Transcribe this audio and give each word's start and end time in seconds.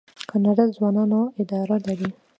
کاناډا 0.29 0.63
د 0.69 0.71
ځوانانو 0.77 1.19
اداره 1.41 1.75
لري. 1.87 2.09